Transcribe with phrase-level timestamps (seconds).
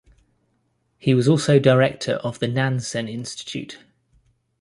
[0.97, 3.77] He was also director of the Nansen Institute.